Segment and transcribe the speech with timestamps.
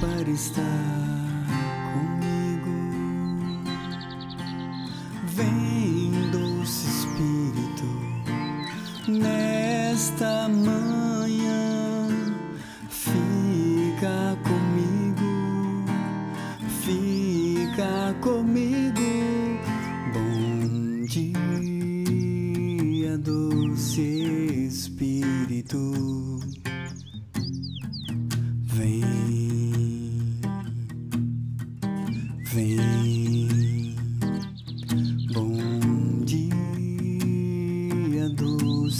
[0.00, 1.15] para estar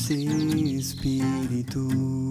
[0.06, 2.25] doce Espírito.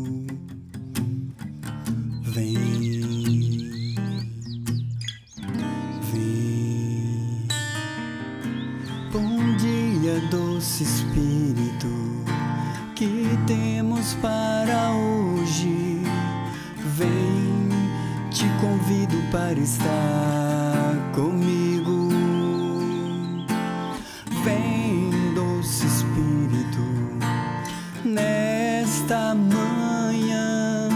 [29.06, 30.90] Nesta manhã,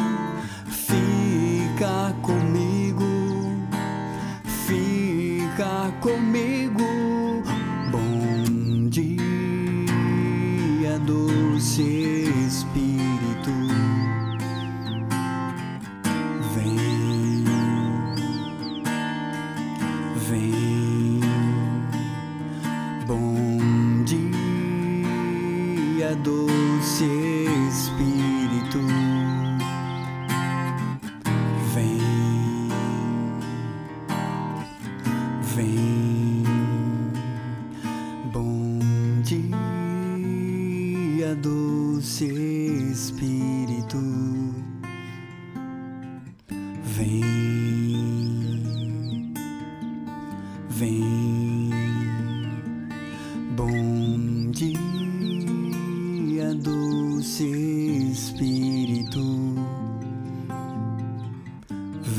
[0.65, 3.05] fica comigo,
[4.65, 7.43] fica comigo.
[7.91, 9.19] Bom dia,
[11.05, 12.18] doce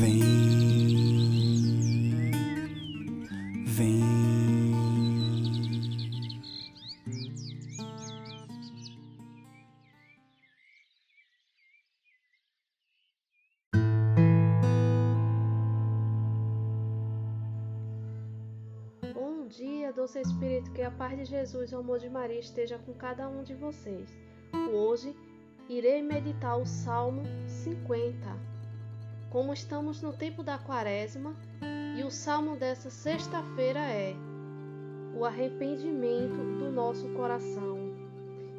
[0.01, 0.19] Vem,
[3.67, 4.01] vem.
[19.13, 22.79] Bom dia, doce Espírito, que a paz de Jesus e o amor de Maria esteja
[22.79, 24.09] com cada um de vocês.
[24.73, 25.15] Hoje
[25.69, 28.50] irei meditar o Salmo 50.
[29.31, 31.33] Como estamos no tempo da Quaresma,
[31.97, 34.13] e o salmo dessa sexta-feira é
[35.15, 37.77] o arrependimento do nosso coração.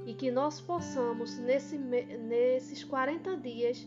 [0.07, 3.87] E que nós possamos, nesse, nesses 40 dias,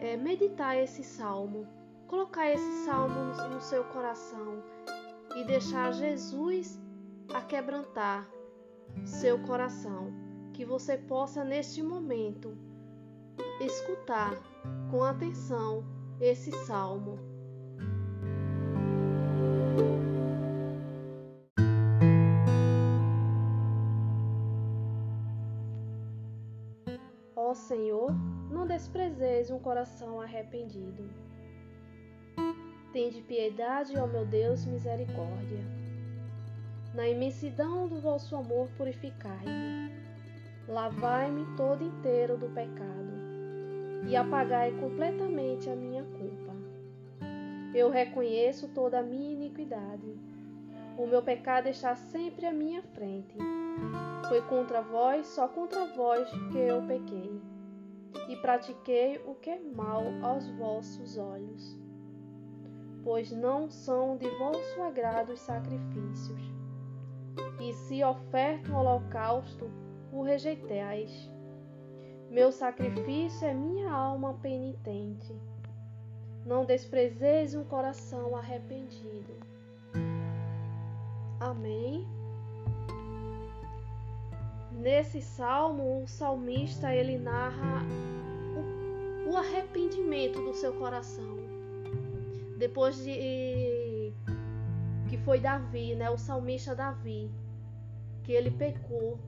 [0.00, 1.66] eh, meditar esse salmo,
[2.06, 4.62] colocar esse salmo no- no seu coração
[5.36, 6.80] e deixar Jesus
[7.34, 8.28] a quebrantar
[9.04, 10.12] seu coração.
[10.52, 12.56] Que você possa, neste momento,
[13.60, 14.34] escutar
[14.90, 15.84] com atenção
[16.20, 17.18] esse salmo.
[27.34, 28.12] Ó Senhor,
[28.50, 31.08] não desprezeis um coração arrependido.
[32.92, 35.64] Tende piedade, ó meu Deus, misericórdia.
[36.94, 39.90] Na imensidão do vosso amor, purificai-me.
[40.68, 43.09] Lavai-me todo inteiro do pecado
[44.08, 46.54] e apagai completamente a minha culpa.
[47.74, 50.18] Eu reconheço toda a minha iniquidade.
[50.98, 53.36] O meu pecado está sempre à minha frente.
[54.28, 57.40] Foi contra vós, só contra vós, que eu pequei,
[58.28, 61.80] e pratiquei o que é mal aos vossos olhos
[63.02, 66.40] pois não são de vosso agrado os sacrifícios.
[67.60, 69.70] E se oferto um holocausto,
[70.12, 71.30] o rejeitais.
[72.30, 75.34] Meu sacrifício é minha alma penitente.
[76.46, 79.34] Não desprezeis um coração arrependido.
[81.40, 82.06] Amém.
[84.72, 87.82] Nesse salmo, o salmista ele narra
[89.26, 91.40] o, o arrependimento do seu coração
[92.60, 94.12] depois de
[95.08, 97.30] que foi Davi, né, o salmista Davi,
[98.22, 99.18] que ele pecou.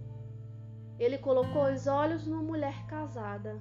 [0.98, 3.60] Ele colocou os olhos numa mulher casada.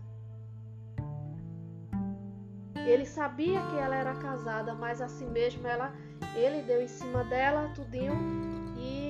[2.85, 5.93] Ele sabia que ela era casada, mas assim mesmo ela,
[6.35, 8.13] ele deu em cima dela tudinho
[8.77, 9.01] e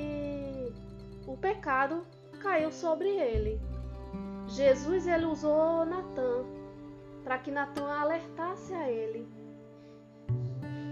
[1.42, 2.06] pecado
[2.42, 3.60] caiu sobre ele.
[4.48, 6.46] Jesus ele usou Natan
[7.24, 9.28] para que Natan alertasse a ele.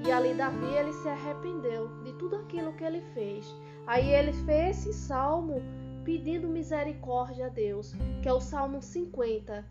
[0.06, 3.46] E ali Davi ele se arrependeu de tudo aquilo que ele fez.
[3.86, 5.62] Aí ele fez esse salmo
[6.04, 9.66] pedindo misericórdia a Deus, que é o Salmo 50.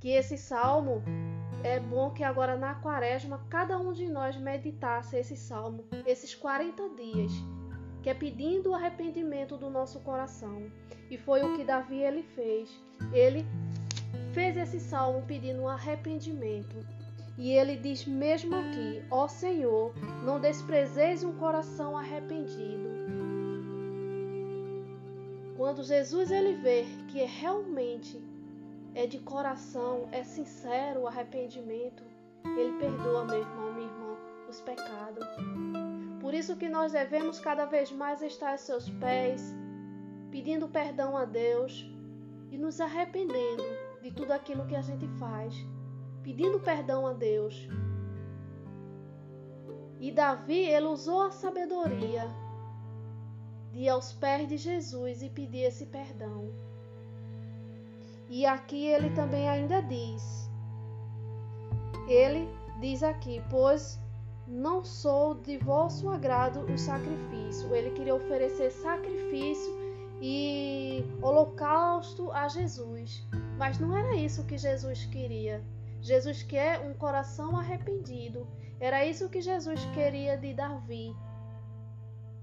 [0.00, 1.02] Que esse salmo
[1.62, 6.88] é bom que agora na quaresma cada um de nós meditasse esse salmo, esses 40
[6.90, 7.32] dias,
[8.02, 10.70] que é pedindo o arrependimento do nosso coração.
[11.08, 12.68] E foi o que Davi ele fez.
[13.12, 13.46] Ele
[14.32, 16.76] fez esse salmo pedindo um arrependimento.
[17.38, 19.94] E ele diz mesmo aqui: Ó Senhor,
[20.24, 23.01] não desprezeis um coração arrependido.
[25.62, 28.20] Quando Jesus ele vê que realmente
[28.96, 32.02] é de coração, é sincero o arrependimento,
[32.58, 34.16] ele perdoa, meu irmão, minha irmã,
[34.50, 35.24] os pecados.
[36.20, 39.54] Por isso que nós devemos cada vez mais estar a seus pés,
[40.32, 41.88] pedindo perdão a Deus
[42.50, 43.62] e nos arrependendo
[44.02, 45.54] de tudo aquilo que a gente faz,
[46.24, 47.68] pedindo perdão a Deus.
[50.00, 52.41] E Davi, ele usou a sabedoria
[53.72, 56.50] de aos pés de Jesus e pedir esse perdão.
[58.28, 60.50] E aqui ele também ainda diz:
[62.08, 62.48] Ele
[62.80, 63.98] diz aqui, pois
[64.46, 67.74] não sou de vosso agrado o sacrifício.
[67.74, 69.72] Ele queria oferecer sacrifício
[70.20, 73.26] e holocausto a Jesus.
[73.56, 75.62] Mas não era isso que Jesus queria.
[76.00, 78.46] Jesus quer um coração arrependido.
[78.80, 81.14] Era isso que Jesus queria de Davi.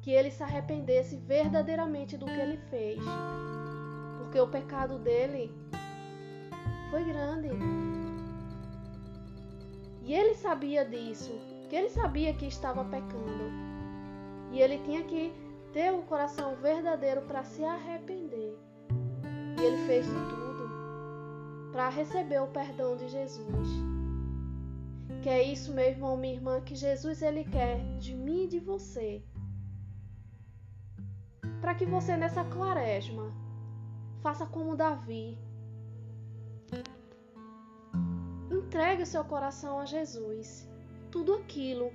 [0.10, 3.00] Que ele se arrependesse verdadeiramente do que ele fez.
[4.18, 5.52] Porque o pecado dele
[6.90, 7.50] foi grande.
[10.02, 11.32] E ele sabia disso,
[11.70, 13.52] que ele sabia que estava pecando.
[14.52, 15.32] E ele tinha que
[15.74, 18.58] ter um coração verdadeiro para se arrepender.
[19.60, 23.68] E ele fez de tudo para receber o perdão de Jesus.
[25.22, 28.60] Que é isso, meu irmão, minha irmã, que Jesus ele quer de mim e de
[28.60, 29.24] você.
[31.62, 33.34] Para que você nessa quaresma
[34.22, 35.38] faça como Davi.
[38.52, 40.68] Entregue o seu coração a Jesus.
[41.12, 41.92] Tudo aquilo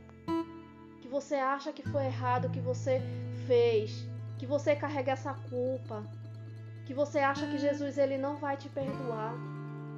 [1.01, 3.01] que você acha que foi errado, que você
[3.47, 4.07] fez,
[4.39, 6.05] que você carrega essa culpa,
[6.87, 9.35] que você acha que Jesus ele não vai te perdoar,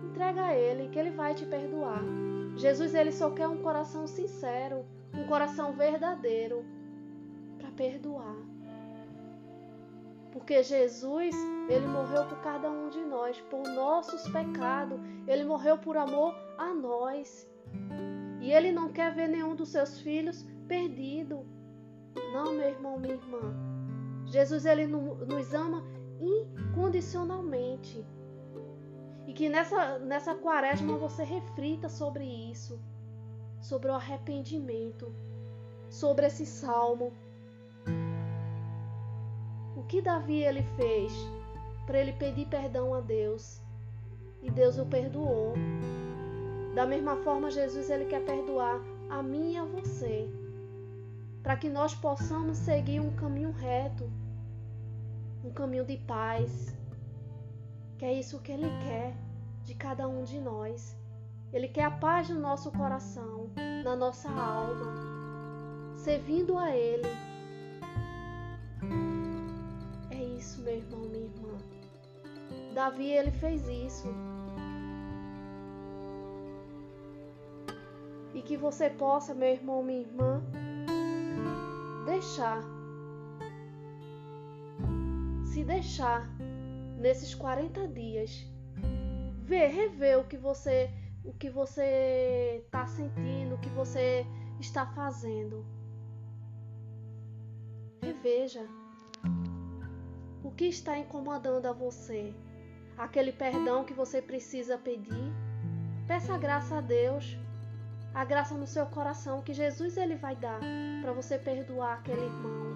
[0.05, 2.03] entrega a ele que ele vai te perdoar.
[2.57, 4.85] Jesus ele só quer um coração sincero,
[5.15, 6.65] um coração verdadeiro
[7.59, 8.37] para perdoar.
[10.37, 11.35] Porque Jesus,
[11.67, 16.75] ele morreu por cada um de nós, por nossos pecados, ele morreu por amor a
[16.75, 17.49] nós.
[18.43, 21.43] E ele não quer ver nenhum dos seus filhos perdido.
[22.35, 23.41] Não, meu irmão, minha irmã.
[24.27, 25.83] Jesus ele nos ama
[26.21, 28.05] incondicionalmente.
[29.27, 32.79] E que nessa, nessa quaresma você reflita sobre isso,
[33.59, 35.11] sobre o arrependimento,
[35.89, 37.11] sobre esse salmo.
[39.88, 41.13] Que Davi ele fez
[41.87, 43.60] para ele pedir perdão a Deus?
[44.43, 45.55] E Deus o perdoou.
[46.75, 50.29] Da mesma forma, Jesus ele quer perdoar a mim e a você
[51.46, 54.10] para que nós possamos seguir um caminho reto,
[55.44, 56.75] um caminho de paz,
[57.96, 59.15] que é isso que Ele quer
[59.63, 60.96] de cada um de nós.
[61.53, 63.49] Ele quer a paz no nosso coração,
[63.84, 64.93] na nossa alma,
[65.94, 67.06] servindo a Ele.
[72.77, 74.06] Davi, ele fez isso.
[78.35, 80.43] E que você possa, meu irmão, minha irmã,
[82.05, 82.61] deixar,
[85.47, 86.29] se deixar
[86.99, 88.47] nesses 40 dias,
[89.43, 90.91] ver, rever o que você,
[91.25, 94.27] o que você está sentindo, o que você
[94.61, 95.65] está fazendo.
[98.03, 98.69] Reveja
[100.45, 102.35] o que está incomodando a você,
[102.98, 105.32] aquele perdão que você precisa pedir.
[106.06, 107.36] Peça graça a Deus
[108.17, 110.58] a graça no seu coração que Jesus ele vai dar
[111.03, 112.74] para você perdoar aquele irmão,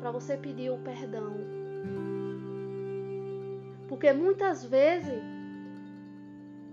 [0.00, 1.36] para você pedir o perdão.
[3.88, 5.22] Porque muitas vezes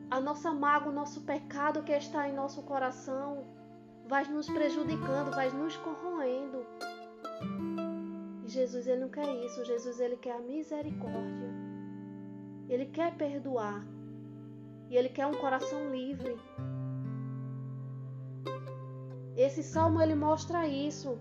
[0.10, 3.46] a nossa mágoa, o nosso pecado que está em nosso coração
[4.08, 6.65] vai nos prejudicando, vai nos corroendo.
[8.43, 11.69] E Jesus ele não quer isso, Jesus ele quer a misericórdia.
[12.70, 13.84] Ele quer perdoar.
[14.90, 16.38] E ele quer um coração livre.
[19.36, 21.18] Esse salmo ele mostra isso.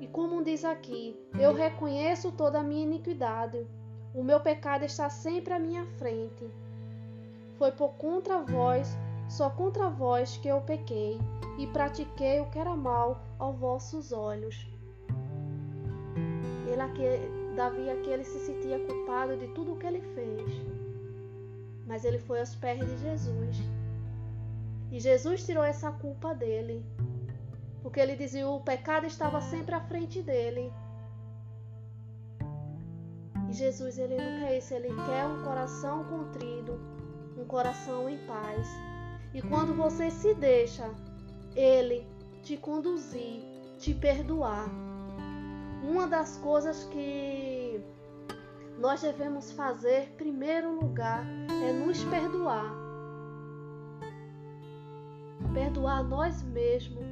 [0.00, 3.66] E como diz aqui, eu reconheço toda a minha iniquidade.
[4.14, 6.48] O meu pecado está sempre à minha frente.
[7.56, 8.96] Foi por contra vós,
[9.28, 11.18] só contra vós que eu pequei
[11.58, 14.68] e pratiquei o que era mal aos vossos olhos.
[16.70, 20.50] Ele aqui, Davi aqui ele se sentia culpado de tudo o que ele fez.
[21.86, 23.56] Mas ele foi aos pés de Jesus.
[24.90, 26.84] E Jesus tirou essa culpa dele.
[27.82, 30.72] Porque ele dizia o pecado estava sempre à frente dele.
[33.48, 36.80] E Jesus ele não quer isso, ele quer um coração contrido,
[37.38, 38.66] um coração em paz.
[39.32, 40.90] E quando você se deixa
[41.54, 42.06] ele
[42.42, 43.42] te conduzir,
[43.78, 44.68] te perdoar,
[45.88, 47.80] uma das coisas que
[48.78, 51.24] nós devemos fazer, em primeiro lugar,
[51.62, 52.72] é nos perdoar.
[55.52, 57.04] Perdoar nós mesmos,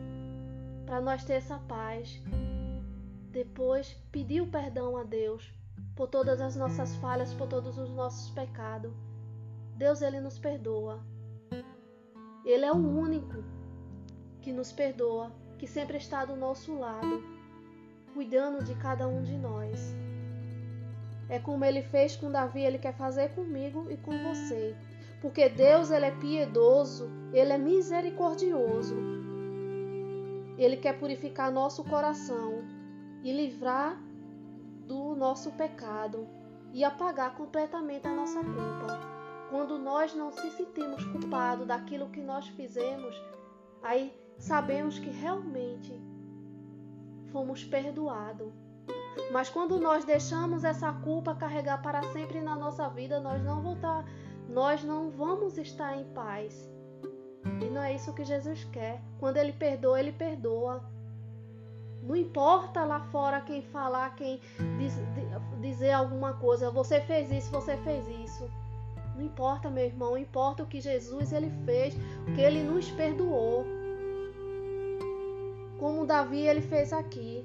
[0.87, 2.21] para nós ter essa paz.
[3.31, 5.53] Depois, pedir o perdão a Deus
[5.95, 8.93] por todas as nossas falhas, por todos os nossos pecados.
[9.77, 11.01] Deus, Ele nos perdoa.
[12.45, 13.45] Ele é o único
[14.41, 17.32] que nos perdoa, que sempre está do nosso lado
[18.15, 19.95] cuidando de cada um de nós.
[21.29, 24.77] É como ele fez com Davi, ele quer fazer comigo e com você.
[25.21, 28.97] Porque Deus ele é piedoso, ele é misericordioso.
[30.59, 32.63] Ele quer purificar nosso coração
[33.23, 33.99] e livrar
[34.87, 36.27] do nosso pecado
[36.73, 39.01] e apagar completamente a nossa culpa.
[39.49, 43.15] Quando nós não se sentimos culpados daquilo que nós fizemos,
[43.83, 45.93] aí sabemos que realmente
[47.33, 48.53] fomos perdoados.
[49.33, 54.05] Mas quando nós deixamos essa culpa carregar para sempre na nossa vida, nós não voltar,
[54.49, 56.71] nós não vamos estar em paz.
[57.61, 59.01] E não é isso que Jesus quer.
[59.19, 60.85] Quando ele perdoa, ele perdoa.
[62.03, 64.41] Não importa lá fora quem falar, quem
[64.79, 64.95] diz,
[65.61, 66.71] dizer alguma coisa.
[66.71, 68.51] Você fez isso, você fez isso.
[69.15, 70.19] Não importa, meu irmão.
[70.19, 71.95] Importa o que Jesus ele fez,
[72.29, 73.65] o que ele nos perdoou
[75.83, 77.45] como Davi ele fez aqui.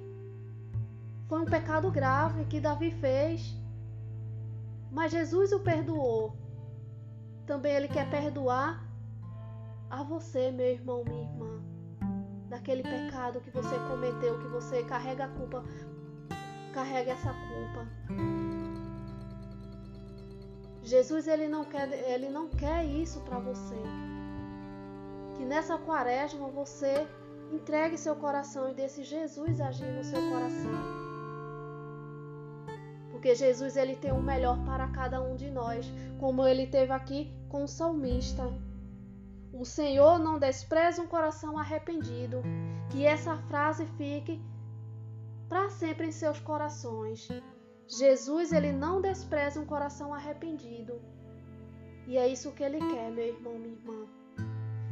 [1.27, 3.57] Foi um pecado grave que Davi fez,
[4.91, 6.35] mas Jesus o perdoou.
[7.47, 8.85] Também ele quer perdoar
[9.89, 11.63] a você, meu irmão, minha irmã,
[12.47, 15.63] daquele pecado que você cometeu, que você carrega a culpa,
[16.75, 17.87] carrega essa culpa.
[20.83, 23.81] Jesus ele não quer, ele não quer isso para você.
[25.35, 27.07] Que nessa quaresma você
[27.51, 30.71] Entregue seu coração e deixe Jesus agir no seu coração.
[33.11, 37.33] Porque Jesus ele tem o melhor para cada um de nós, como ele teve aqui
[37.49, 38.43] com o salmista.
[39.53, 42.43] O Senhor não despreza um coração arrependido.
[42.91, 44.41] Que essa frase fique
[45.49, 47.27] para sempre em seus corações.
[47.87, 51.01] Jesus ele não despreza um coração arrependido.
[52.05, 54.05] E é isso que ele quer, meu irmão, minha irmã.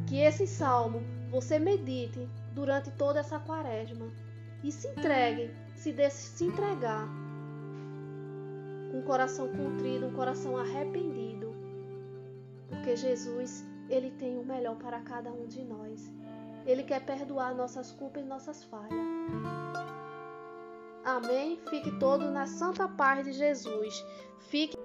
[0.08, 4.10] Que esse salmo você medite durante toda essa quaresma
[4.64, 7.08] e se entregue, se deixe se entregar
[8.92, 11.54] com um coração contrido, um coração arrependido,
[12.70, 16.10] porque Jesus, ele tem o melhor para cada um de nós.
[16.66, 18.94] Ele quer perdoar nossas culpas e nossas falhas.
[21.04, 21.60] Amém?
[21.70, 24.04] Fique todo na santa paz de Jesus.
[24.40, 24.76] Fique